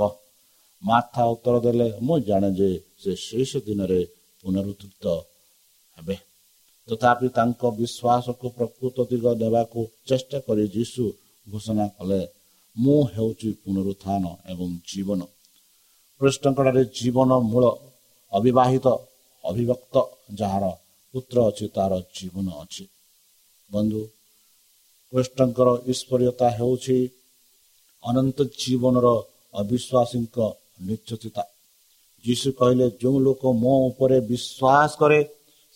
ମାଥା 0.84 1.22
ଉତ୍ତର 1.34 1.56
ଦେଲେ 1.66 1.88
ମୁଁ 2.06 2.18
ଜାଣେ 2.20 2.50
ଯେ 2.60 2.70
ସେ 3.02 3.12
ଶେଷ 3.28 3.52
ଦିନରେ 3.68 4.02
ପୁନରୁଦ୍ଧିତ 4.44 5.06
ହେବେ। 5.98 6.16
ତଥାପି 6.90 7.28
ତାଙ୍କ 7.38 7.62
ବିଶ୍ୱାସକୁ 7.80 8.46
ପ୍ରକୃତ 8.58 8.98
ଦିଗ 9.12 9.26
ଦେବାକୁ 9.42 9.80
ଚେଷ୍ଟା 10.08 10.38
କରି 10.48 10.66
ଯୀଶୁ 10.76 11.04
ଘୋଷଣା 11.48 11.86
କଲେ 11.98 12.22
ମୁଁ 12.76 13.00
ହେଉଛି 13.16 13.50
ପୁନରୁତ୍ଥାନ 13.64 14.24
ଏବଂ 14.52 14.70
ଜୀବନ। 14.90 15.22
କୃଷ୍ଣଙ୍କଠାରେ 16.22 16.84
ଜୀବନ 16.98 17.32
ମୂଳ 17.52 17.66
ଅବିବାହିତ 18.32 18.88
ଅବିଭକ୍ତ 19.44 19.96
ଯାହାର 20.40 20.66
ପୁତ୍ର 21.14 21.38
ଅଛି 21.50 21.66
ତାର 21.76 21.92
ଜୀବନ 22.16 22.48
ଅଛି। 22.64 22.84
ବନ୍ଧୁ 23.70 24.02
କୃଷ୍ଣଙ୍କର 25.14 25.70
ଈଶ୍ୱରୀୟତା 25.92 26.48
ହେଉଛି 26.58 26.98
ଅନନ୍ତ 28.04 28.38
ଜୀବନର 28.62 29.08
ଅବିଶ୍ୱାସୀଙ୍କ 29.54 30.38
ନିଶ୍ଚିତତା। 30.88 31.44
ଯୀଶୁ 32.26 32.48
କହିଲେ 32.60 32.88
ଯେଉଁ 33.02 33.18
ଲୋକ 33.26 33.42
ମୋ 33.64 33.74
ଉପରେ 33.90 34.18
ବିଶ୍ୱାସ 34.32 34.92
କରେ 35.02 35.20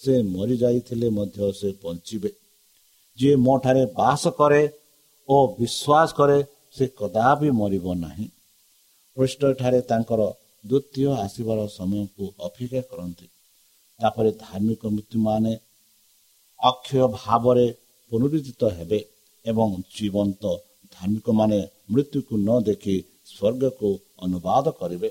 ସେ 0.04 0.14
ମରିଯାଇଥିଲେ 0.34 1.08
ମଧ୍ୟ 1.10 1.52
ସେ 1.60 1.70
ବଞ୍ଚିବେ। 1.84 2.32
ଯିଏ 3.20 3.36
ମୋ 3.36 3.54
ଠାରେ 3.64 3.84
ବାସ 4.00 4.24
କରେ 4.40 4.62
ଓ 5.30 5.38
ବିଶ୍ୱାସ 5.58 6.10
କରେ 6.20 6.40
ସେ 6.76 6.86
କଦାପି 7.00 7.50
ମରିବ 7.60 7.86
ନାହିଁ। 7.96 8.28
ପୃଷ୍ଠଠାରେ 9.18 9.80
ତାଙ୍କର 9.82 10.22
ଦ୍ୱିତୀୟ 10.66 11.10
ଆସିବାର 11.26 11.60
ସମୟକୁ 11.78 12.24
ଅପେକ୍ଷା 12.40 12.82
କରନ୍ତି। 12.92 13.28
ତାପରେ 14.00 14.30
ଧାର୍ମିକ 14.40 14.82
ମୃତ୍ୟୁମାନେ 14.96 15.54
ଅକ୍ଷୟ 16.60 17.04
ଭାବରେ 17.18 17.66
ପୁନରୁଦ୍ଧିତ 18.12 18.62
ହେବେ 18.78 19.00
ଏବଂ 19.46 19.70
ଜୀବନ୍ତ 19.96 20.44
ଧାର୍ମିକମାନେ 20.92 21.60
ମୃତ୍ୟୁକୁ 21.92 22.34
ନ 22.38 22.50
ଦେଖି 22.62 22.96
ସ୍ୱର୍ଗକୁ 23.26 23.90
ଅନୁବାଦ 24.20 24.66
କରିବେ। 24.80 25.10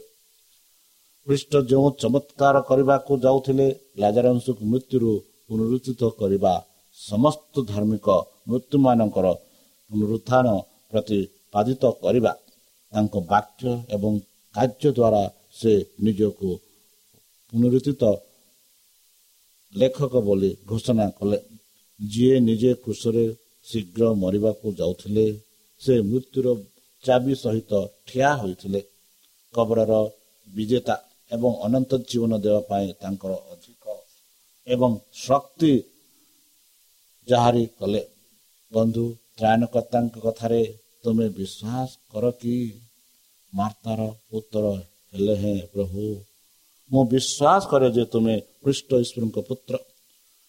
ଖ୍ରୀଷ୍ଟ 1.27 1.53
ଯେଉଁ 1.71 1.89
ଚମତ୍କାର 2.03 2.57
କରିବାକୁ 2.69 3.13
ଯାଉଥିଲେ 3.25 3.67
ଲାଜାରଂଶକୁ 4.03 4.63
ମୃତ୍ୟୁରୁ 4.73 5.13
ପୁନରୁଦ୍ଧିତ 5.47 6.03
କରିବା 6.21 6.53
ସମସ୍ତ 6.99 7.55
ଧାର୍ମିକ 7.71 8.07
ମୃତ୍ୟୁମାନଙ୍କର 8.51 9.27
ପୁନରୁତ୍ଥାନ 9.91 10.47
ପ୍ରତିପାଦିତ 10.91 11.83
କରିବା। 12.03 12.33
ତାଙ୍କ 12.93 13.15
ବାକ୍ୟ 13.33 13.65
ଏବଂ 13.97 14.13
କାର୍ଯ୍ୟ 14.55 14.89
ଦ୍ୱାରା 14.99 15.23
ସେ 15.59 15.73
ନିଜକୁ 16.05 16.51
ପୁନରୁଦ୍ଧିତ 17.53 18.03
ଲେଖକ 19.73 20.15
ବୋଲି 20.27 20.51
ଘୋଷଣା 20.71 21.07
କଲେ। 21.19 21.39
ଯିଏ 22.01 22.37
ନିଜେ 22.49 22.73
କୃଷରେ 22.85 23.25
ଶୀଘ୍ର 23.67 24.03
ମରିବାକୁ 24.23 24.67
ଯାଉଥିଲେ 24.81 25.27
ସେ 25.83 25.95
ମୃତ୍ୟୁର 26.11 26.47
ଚାବି 27.05 27.35
ସହିତ 27.43 27.73
ଠିଆ 28.07 28.31
ହୋଇଥିଲେ। 28.41 28.81
କବରର 29.55 29.93
ବିଜେତା 30.49 30.95
ଏବଂ 31.33 31.51
ଅନନ୍ତ 31.67 31.91
ଜୀବନ 32.09 32.33
ଦେବା 32.45 32.61
ପାଇଁ 32.71 32.89
ତାଙ୍କର 33.03 33.33
ଅଧିକ 33.53 33.85
ଏବଂ 34.67 34.91
ଶକ୍ତି 35.27 35.73
ଯାହାରି 37.29 37.65
କଲେ। 37.79 38.03
ବନ୍ଧୁ 38.73 39.05
ତ୍ରାଣକର୍ତ୍ତାଙ୍କ 39.39 40.15
କଥାରେ 40.27 40.63
ତୁମେ 41.03 41.27
ବିଶ୍ୱାସ 41.39 41.89
କର 42.13 42.25
କି? 42.41 42.57
ମାର୍ତ୍ତାର 43.53 44.01
ଉତ୍ତର 44.33 44.67
ହେଲେ 45.13 45.35
ହେଁ 45.43 45.61
ପ୍ରଭୁ 45.73 46.03
ମୁଁ 46.91 47.03
ବିଶ୍ୱାସ 47.13 47.63
କରେ 47.71 47.89
ଯେ 47.97 48.05
ତୁମେ 48.13 48.35
ଖ୍ରୀଷ୍ଟ 48.63 48.91
ଈଶ୍ୱରଙ୍କ 49.05 49.39
ପୁତ୍ର 49.49 49.75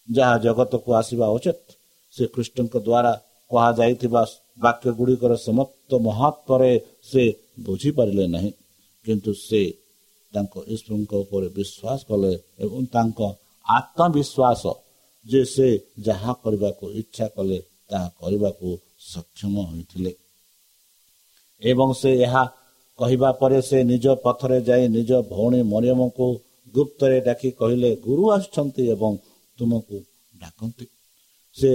ଯାହା 0.08 0.36
ଜଗତକୁ 0.38 0.88
ଆସିବା 1.00 1.26
ଉଚିତ। 1.36 1.60
ସେ 2.14 2.24
ଖ୍ରୀଷ୍ଟଙ୍କ 2.34 2.74
ଦ୍ୱାରା 2.86 3.12
କୁହାଯାଇଥିବା 3.50 4.22
ବାକ୍ୟ 4.58 4.88
ଗୁଡ଼ିକର 4.98 5.32
ସମସ୍ତ 5.48 5.90
ମହତ୍ଵରେ 6.06 6.72
ସେ 7.10 7.22
ବୁଝିପାରିଲେ 7.66 8.26
ନାହିଁ। 8.34 8.50
କିନ୍ତୁ 9.06 9.32
ସେ 9.48 9.62
ତାଙ୍କ 10.34 10.54
ଈଶ୍ୱରଙ୍କ 10.74 11.12
ଉପରେ 11.24 11.48
ବିଶ୍ୱାସ 11.58 12.00
କଲେ 12.08 12.32
ଏବଂ 12.58 12.82
ତାଙ୍କ 12.94 13.20
ଆତ୍ମବିଶ୍ୱାସ 13.66 14.62
ଯେ 15.26 15.40
ସେ 15.44 15.68
ଯାହା 16.06 16.32
କରିବାକୁ 16.44 16.84
ଇଚ୍ଛା 17.00 17.26
କଲେ 17.36 17.58
ତାହା 17.90 18.08
କରିବାକୁ 18.20 18.68
ସକ୍ଷମ 19.12 19.54
ହୋଇଥିଲେ। 19.70 20.12
ଏବଂ 21.62 21.88
ସେ 22.00 22.10
ଏହା 22.26 22.44
କହିବା 22.98 23.30
ପରେ 23.40 23.60
ସେ 23.68 23.78
ନିଜ 23.84 24.06
ପଥରେ 24.24 24.58
ଯାଇ 24.60 24.84
ନିଜ 24.88 25.10
ଭଉଣୀ 25.32 25.60
ମରିୟମଙ୍କୁ 25.72 26.26
ଗୁପ୍ତରେ 26.74 27.18
ଡାକି 27.20 27.50
କହିଲେ 27.60 27.90
ଗୁରୁ 28.06 28.24
ଆସୁଛନ୍ତି 28.36 28.82
ଏବଂ 28.94 29.12
ତୁମକୁ 29.58 29.96
ଡାକନ୍ତି। 30.40 30.86
ସେ 31.56 31.70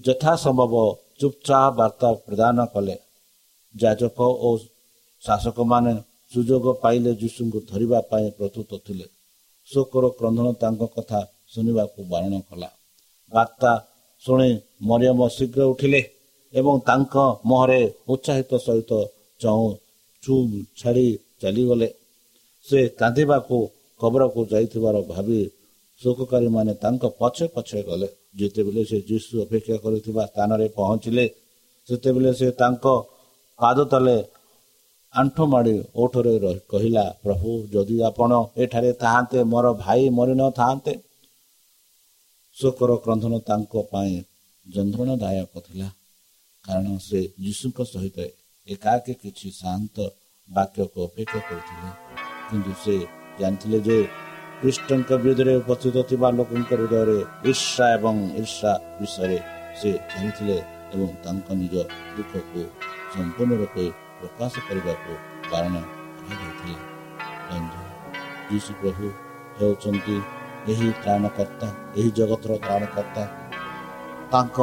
ଯଥାସମ୍ଭବ 0.00 0.74
ଚୁପଚାପ 1.20 1.66
ବାର୍ତ୍ତା 1.78 2.08
ପ୍ରଦାନ 2.26 2.56
କଲେ। 2.74 2.96
ଯାଜକ 3.74 4.18
ଓ 4.46 4.48
ଶାସକମାନେ 5.22 5.92
ସୁଯୋଗ 6.32 6.64
ପାଇଲେ 6.82 7.10
ଯୀଶୁଙ୍କୁ 7.20 7.58
ଧରିବା 7.70 7.98
ପାଇଁ 8.10 8.26
ପ୍ରସ୍ତୁତ 8.38 8.70
ଥିଲେ। 8.86 9.06
ଶୋକର 9.68 10.04
କ୍ରନ୍ଧନ 10.18 10.46
ତାଙ୍କ 10.62 10.82
କଥା 10.96 11.20
ଶୁଣିବାକୁ 11.52 12.00
ବାରଣ 12.12 12.34
କଲା। 12.48 12.68
ବାର୍ତ୍ତା 13.32 13.72
ଶୁଣି 14.24 14.50
ମରିୟମ 14.88 15.20
ଶୀଘ୍ର 15.36 15.60
ଉଠିଲେ 15.72 16.02
ଏବଂ 16.54 16.74
ତାଙ୍କ 16.88 17.14
ମୁହଁରେ 17.48 17.80
ଉତ୍ସାହିତ 18.12 18.52
ସହିତ 18.66 18.92
ଚଉଁ 19.40 19.66
ଛାଡ଼ି 20.80 21.08
ଚାଲିଗଲେ। 21.40 21.88
ସେ 22.66 22.78
କାନ୍ଦିବାକୁ 23.00 23.56
କବରକୁ 24.00 24.40
ଯାଇଥିବାର 24.52 24.96
ଭାବି 25.10 25.40
ଶୋକକାରୀମାନେ 26.00 26.72
ତାଙ୍କ 26.82 27.02
ପଛେ 27.20 27.44
ପଛେ 27.54 27.78
ଗଲେ। 27.88 28.08
ଯେତେବେଳେ 28.38 28.82
ସେ 28.90 28.98
ଯୀଶୁ 29.10 29.32
ଅପେକ୍ଷା 29.44 29.76
କରିଥିବା 29.84 30.22
ସ୍ଥାନରେ 30.30 30.66
ପହଞ୍ଚିଲେ 30.78 31.24
ସେତେବେଳେ 31.88 32.32
ସେ 32.40 32.48
ତାଙ୍କ 32.60 32.84
ପାଦ 33.58 33.78
ତଳେ 33.92 34.16
ଆଣ୍ଠୁ 35.16 35.44
ମାଡ଼ି 35.52 35.74
ଓଠରେ 36.02 36.32
କହିଲା 36.70 37.04
ପ୍ରଭୁ 37.24 37.50
ଯଦି 37.74 37.96
ଆପଣ 38.08 38.30
ଏଠାରେ 38.62 38.90
ଥାଆନ୍ତେ 39.02 39.38
ମୋର 39.52 39.66
ଭାଇ 39.82 40.02
ମରିନଥାନ୍ତେ 40.16 40.92
ଶୋକର 42.56 42.90
କ୍ରନ୍ଧନ 43.04 43.34
ତାଙ୍କ 43.48 43.74
ପାଇଁ 43.92 44.14
ଯନ୍ତ୍ରଣାଦାୟକ 44.66 45.54
ଥିଲା। 45.66 45.88
କାରଣ 46.64 46.86
ସେ 46.98 47.20
ଯୀଶୁଙ୍କ 47.44 47.78
ସହିତ 47.92 48.16
ଏକାକି 48.68 49.12
କିଛି 49.22 49.48
ଶାନ୍ତ 49.60 49.96
ବାକ୍ୟକୁ 50.48 50.98
ଅପେକ୍ଷା 51.08 51.40
କରୁଥିଲେ। 51.48 51.90
କିନ୍ତୁ 52.48 52.72
ସେ 52.84 52.96
ଜାଣିଥିଲେ 53.40 53.78
ଯେ 53.88 53.98
ଖ୍ରୀଷ୍ଟଙ୍କ 54.60 55.10
ବିରୁଦ୍ଧରେ 55.22 55.52
ଉପସ୍ଥିତ 55.62 55.96
ଥିବା 56.10 56.28
ଲୋକଙ୍କ 56.38 56.70
ହୃଦୟରେ 56.80 57.18
ଈର୍ଷା 57.50 57.86
ଏବଂ 57.96 58.16
ଈର୍ଷା 58.40 58.72
ବିଷୟରେ 58.98 59.38
ସେ 59.78 59.90
ଜାଣିଥିଲେ 60.12 60.58
ଏବଂ 60.94 61.08
ତାଙ୍କ 61.24 61.48
ନିଜ 61.60 61.74
ଦୁଃଖକୁ 62.16 62.62
ସମ୍ପୂର୍ଣ୍ଣ 63.12 63.52
ରୂପେ 63.62 63.86
ପ୍ରକାଶ 64.18 64.60
କରିବାକୁ 64.66 65.14
ବାରଣ 65.50 65.80
କରାଯାଇଥିଲା 66.18 66.80
ବନ୍ଧୁ 67.48 67.80
ଯୀଶୁ 68.50 68.72
ପ୍ରଭୁ 68.80 69.08
ହେଉଛନ୍ତି 69.58 70.16
ଏହି 70.72 70.88
ତ୍ରାଣକର୍ତ୍ତା 71.02 71.68
ଏହି 71.96 72.10
ଜଗତର 72.18 72.56
ତ୍ରାଣକର୍ତ୍ତା 72.64 73.24
ତାଙ୍କ 74.32 74.58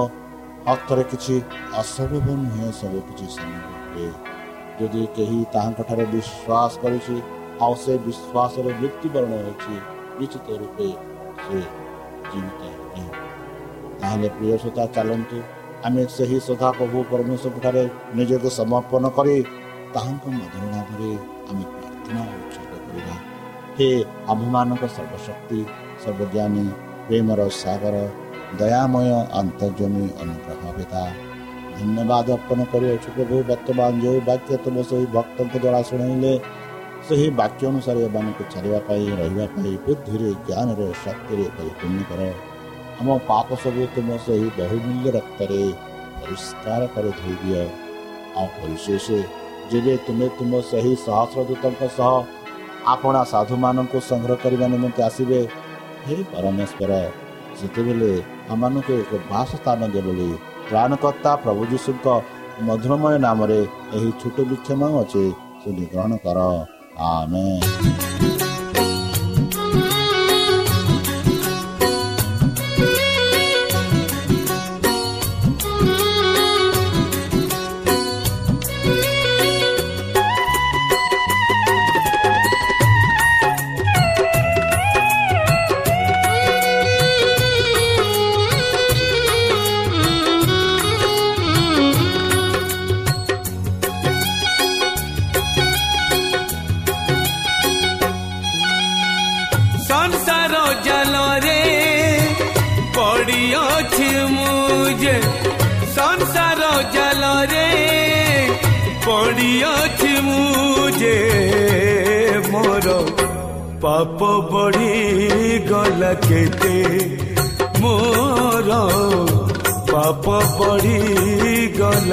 ହସ୍ତରେ 0.67 1.03
କିଛି 1.11 1.35
ଅସମ୍ଭବ 1.81 2.27
ନୁହେଁ 2.41 2.69
ସବୁ 2.79 2.99
କିଛି 3.07 3.27
ସମ୍ଭବ 3.35 3.71
ହୁଏ 3.91 4.09
ଯଦି 4.79 5.01
କେହି 5.15 5.39
ତାହାଙ୍କଠାରେ 5.53 6.05
ବିଶ୍ୱାସ 6.13 6.71
କରିଛି 6.83 7.15
ଆଉ 7.61 7.73
ସେ 7.81 7.93
ବିଶ୍ୱାସରେ 8.05 8.71
ମୃତ୍ୟୁବରଣ 8.79 9.31
ହେଉଛି 9.41 9.75
ନିଶ୍ଚିତ 10.17 10.47
ରୂପେ 10.61 10.87
ସେ 11.43 11.59
ଜୀବିତ 12.29 12.61
ହେବେ 12.71 13.03
ତାହେଲେ 13.99 14.29
ପ୍ରିୟ 14.37 14.55
ଶ୍ରୋତା 14.61 14.83
ଚାଲନ୍ତୁ 14.95 15.37
ଆମେ 15.85 16.03
ସେହି 16.15 16.37
ସଦା 16.47 16.69
ପ୍ରଭୁ 16.77 16.97
ପରମେଶ୍ୱରଙ୍କଠାରେ 17.11 17.83
ନିଜକୁ 18.17 18.49
ସମର୍ପଣ 18.59 19.03
କରି 19.17 19.35
ତାହାଙ୍କ 19.93 20.23
ମଧୁର 20.37 20.63
ନାମରେ 20.73 21.11
ଆମେ 21.49 21.63
ପ୍ରାର୍ଥନା 21.73 22.21
ଉଚ୍ଚକ 22.37 22.71
କରିବା। 22.85 23.15
ହେ 23.77 23.89
ଆମ୍ଭମାନଙ୍କ 24.31 24.83
ସର୍ବଶକ୍ତି 24.95 25.59
ସର୍ବଜ୍ଞାନୀ 26.03 26.65
ପ୍ରେମର 27.07 27.41
ସାଗର 27.61 27.95
ଦୟାମୟ 28.59 29.07
ଅନ୍ତର୍ଜମୀ 29.41 30.05
ଅନୁଗ୍ରହ 30.21 30.61
ପିତା 30.77 31.03
ଧନ୍ୟବାଦ 31.77 32.27
ଅର୍ପଣ 32.37 32.59
କରିଅଛୁ 32.71 33.09
ପ୍ରଭୁ 33.15 33.35
ବର୍ତ୍ତମାନ 33.49 33.91
ଯେଉଁ 34.03 34.19
ବାକ୍ୟ 34.29 34.51
ତୁମ 34.63 34.75
ସେହି 34.89 35.05
ଭକ୍ତଙ୍କ 35.15 35.53
ଦ୍ୱାରା 35.63 35.79
ଶୁଣାଇଲେ 35.89 36.33
ସେହି 37.07 37.27
ବାକ୍ୟ 37.39 37.61
ଅନୁସାରେ 37.71 37.99
ଏମାନଙ୍କୁ 38.07 38.43
ଛାଡ଼ିବା 38.53 38.79
ପାଇଁ 38.87 39.05
ରହିବା 39.19 39.45
ପାଇଁ 39.53 39.73
ବୁଦ୍ଧିରେ 39.85 40.29
ଜ୍ଞାନରେ 40.47 40.87
ଶକ୍ତିରେ 41.03 41.45
ପରିପୂର୍ଣ୍ଣ 41.57 42.01
କର। 42.09 42.21
ଆମ 43.03 43.15
ପାପ 43.29 43.47
ସବୁ 43.61 43.83
ତୁମ 43.93 44.09
ସେହି 44.25 44.47
ବହୁମୂଲ୍ୟ 44.57 45.09
ରକ୍ତରେ 45.15 45.61
ପରିଷ୍କାର 46.19 46.81
କରି 46.93 47.09
ଧୋଇ 47.19 47.35
ଦିଅ। 47.41 47.63
ଆଉ 48.39 48.47
ପରିଶେଷ 48.59 49.07
ଯେବେ 49.71 49.93
ତୁମେ 50.05 50.27
ତୁମ 50.37 50.51
ସେହି 50.69 50.93
ସହସ୍ରଦୂତଙ୍କ 51.05 51.81
ସହ 51.97 52.13
ଆପଣା 52.93 53.21
ସାଧୁମାନଙ୍କୁ 53.33 53.97
ସଂଗ୍ରହ 54.09 54.37
କରିବା 54.43 54.65
ନିମନ୍ତେ 54.73 55.01
ଆସିବେ 55.09 55.39
ହେ 56.05 56.15
ପରମେଶ୍ୱର 56.31 56.91
ସେତେବେଳେ 57.59 58.11
ଆମମାନଙ୍କୁ 58.53 58.91
ଏକ 59.01 59.11
ବାସ 59.31 59.49
ସ୍ଥାନ 59.59 59.79
ଦେବ 59.93 60.07
ବୋଲି 60.07 60.29
ତ୍ରାଣକର୍ତ୍ତା 60.67 61.31
ପ୍ରଭୁ 61.43 61.61
ଯୀଶୁଙ୍କ 61.71 62.07
ମଧୁରମୟ 62.67 63.15
ନାମରେ 63.25 63.59
ଏହି 63.95 64.09
ଛୋଟ 64.21 64.37
ବିକ୍ଷମ 64.51 64.81
ଅଛି 65.01 65.23
ଶୁଣି 65.61 65.83
ଗ୍ରହଣ 65.91 66.11
କର। 66.25 66.39
ଆମେ 67.11 67.47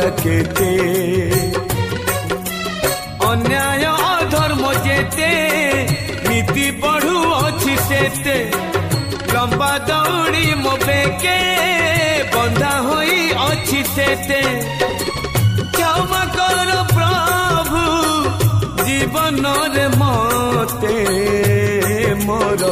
ବଢ଼ିଗଲା 0.00 0.08
କେତେ 0.22 0.70
ଅନ୍ୟାୟ 3.28 3.84
ଅଧର୍ମ 4.10 4.64
ଯେତେ 4.86 5.30
ନୀତି 6.28 6.66
ବଢୁଅଛି 6.82 7.74
ସେତେ 7.88 8.36
ଲମ୍ବା 9.32 9.72
ଦୌଡ଼ି 9.88 10.46
ମୋ 10.62 10.72
ବେକେ 10.86 11.36
ବନ୍ଧା 12.34 12.72
ହୋଇ 12.86 13.18
ଅଛି 13.48 13.80
ସେତେ 13.94 14.40
କ୍ଷମା 15.74 16.22
କର 16.36 16.70
ପ୍ରଭୁ 16.94 17.84
ଜୀବନରେ 18.84 19.86
ମତେ 20.00 20.96
ମୋର 22.26 22.62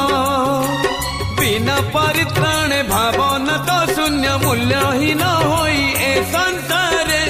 বিনা 1.38 1.78
পরিত্রাণ 1.94 2.72
ভাবনা 2.94 3.58
তো 3.68 3.80
শূন্য 3.94 4.26
মূল্যহীন 4.44 5.24
হই 5.44 5.78
এ 6.04 6.14
সংসারে 6.34 7.24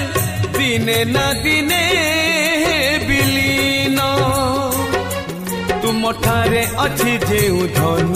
দিনে 0.57 0.99
না 1.15 1.27
দিনে 1.43 1.83
বিলীন 3.07 3.99
তুমঠারে 5.81 6.63
অছি 6.83 7.13
যে 7.27 7.41
ধন 7.77 8.15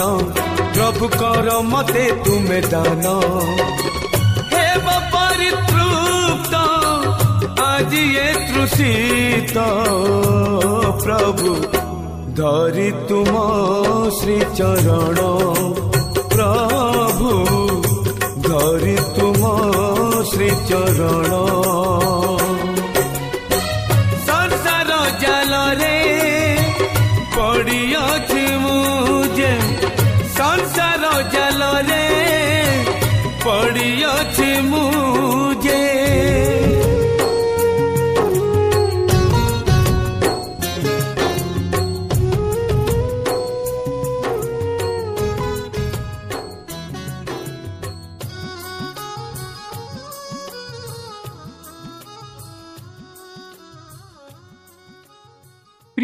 প্রভু 0.73 1.06
কর 1.21 1.47
মতে 1.71 2.04
তুমি 2.23 2.60
দান 2.71 3.06
ଆଜି 7.84 8.02
ଏ 8.17 8.28
ତୃଷିତ 8.50 9.63
ପ୍ରଭୁ 11.02 11.50
ଧରି 12.38 12.86
ତୁମ 13.10 13.41
ଶ୍ରୀଚରଣ 14.19 15.26
ପ୍ରଭୁ 16.32 17.34
ଧରି 18.48 18.98
ତୁମ 19.17 19.54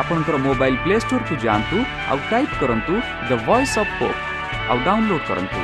ଆପଣଙ୍କର 0.00 0.36
ମୋବାଇଲ 0.46 0.74
ପ୍ଲେ 0.84 0.96
ଷ୍ଟୋରକୁ 1.04 1.34
ଯାଆନ୍ତୁ 1.44 1.76
ଆଉ 2.10 2.18
ଟାଇପ୍ 2.30 2.54
କରନ୍ତୁ 2.60 2.94
ଦ 3.28 3.32
ଭଏସ୍ 3.46 3.76
ଅଫ୍ 3.82 3.92
ପୋପ୍ 3.98 4.20
ଆଉ 4.70 4.78
ଡାଉନଲୋଡ୍ 4.86 5.26
କରନ୍ତୁ। 5.28 5.62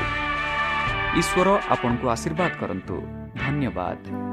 ଈଶ୍ୱର 1.21 1.49
ଆପଣଙ୍କୁ 1.75 2.07
ଆଶୀର୍ବାଦ 2.15 2.53
କରନ୍ତୁ। 2.61 2.97
ଧନ୍ୟବାଦ। 3.43 4.30